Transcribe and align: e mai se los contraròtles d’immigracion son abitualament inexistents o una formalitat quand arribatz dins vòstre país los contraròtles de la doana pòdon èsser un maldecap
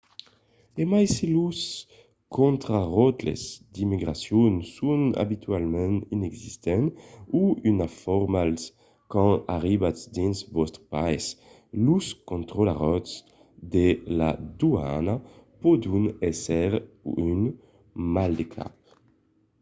e 0.81 0.83
mai 0.91 1.05
se 1.15 1.25
los 1.37 1.59
contraròtles 2.37 3.41
d’immigracion 3.73 4.53
son 4.77 5.01
abitualament 5.25 5.97
inexistents 6.17 6.93
o 7.41 7.43
una 7.71 7.87
formalitat 8.01 8.73
quand 9.11 9.35
arribatz 9.55 10.01
dins 10.15 10.37
vòstre 10.55 10.83
país 10.93 11.25
los 11.87 12.05
contraròtles 12.31 13.13
de 13.75 13.87
la 14.19 14.31
doana 14.59 15.15
pòdon 15.61 16.03
èsser 16.29 16.71
un 17.27 17.39
maldecap 18.15 18.73